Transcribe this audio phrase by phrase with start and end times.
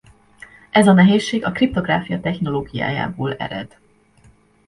[0.71, 3.77] Ez a nehézség a kriptográfia technológiájából ered.